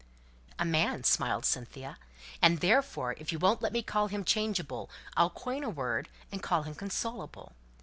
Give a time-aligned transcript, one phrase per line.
[0.57, 1.99] "A man!" smiled Cynthia.
[2.41, 6.41] "And therefore, if you won't let me call him changeable, I'll coin a word and
[6.41, 7.53] call him consolable!"